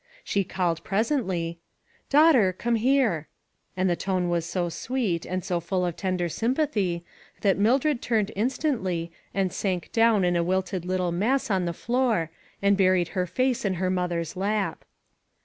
She 0.23 0.43
called 0.43 0.83
presently:" 0.83 1.59
Daughter, 2.09 2.53
come 2.53 2.73
here." 2.73 3.27
And 3.77 3.87
the 3.87 3.95
tone 3.95 4.29
was 4.29 4.47
so 4.47 4.67
sweet, 4.67 5.27
and 5.27 5.45
so 5.45 5.59
full 5.59 5.85
of 5.85 5.95
tender 5.95 6.27
sympathy, 6.27 7.05
that 7.41 7.55
Mildred 7.59 8.01
turned 8.01 8.31
instantly 8.35 9.11
and 9.31 9.53
sank 9.53 9.91
down 9.91 10.25
in 10.25 10.35
a 10.35 10.43
wilted 10.43 10.85
little 10.85 11.11
mass 11.11 11.51
on 11.51 11.65
the 11.65 11.71
floor, 11.71 12.31
and 12.63 12.75
buried 12.75 13.09
her 13.09 13.27
face 13.27 13.63
in 13.63 13.75
her 13.75 13.91
mother's 13.91 14.35
lap. 14.35 14.85